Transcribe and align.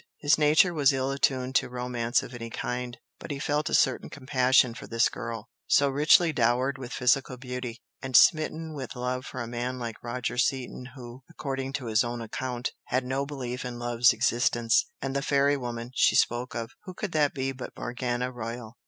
His 0.19 0.35
nature 0.35 0.73
was 0.73 0.91
ill 0.93 1.11
attuned 1.11 1.53
to 1.57 1.69
romance 1.69 2.23
of 2.23 2.33
any 2.33 2.49
kind, 2.49 2.97
but 3.19 3.29
he 3.29 3.37
felt 3.37 3.69
a 3.69 3.75
certain 3.75 4.09
compassion 4.09 4.73
for 4.73 4.87
this 4.87 5.09
girl, 5.09 5.47
so 5.67 5.89
richly 5.89 6.33
dowered 6.33 6.79
with 6.79 6.91
physical 6.91 7.37
beauty, 7.37 7.83
and 8.01 8.17
smitten 8.17 8.73
with 8.73 8.95
love 8.95 9.27
for 9.27 9.43
a 9.43 9.47
man 9.47 9.77
like 9.77 10.01
Roger 10.03 10.39
Seaton 10.39 10.93
who, 10.95 11.21
according 11.29 11.73
to 11.73 11.85
his 11.85 12.03
own 12.03 12.19
account, 12.19 12.71
had 12.85 13.05
no 13.05 13.27
belief 13.27 13.63
in 13.63 13.77
love's 13.77 14.11
existence. 14.11 14.87
And 15.03 15.15
the 15.15 15.21
"fairy 15.21 15.55
woman" 15.55 15.91
she 15.93 16.15
spoke 16.15 16.55
of 16.55 16.71
who 16.85 16.95
could 16.95 17.11
that 17.11 17.35
be 17.35 17.51
but 17.51 17.77
Morgana 17.77 18.31
Royal? 18.31 18.79